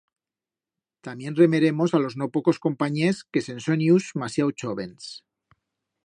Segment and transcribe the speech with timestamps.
[1.07, 5.03] Tamién remeremos a los no pocos companyers que se'n son ius masiau chóvens.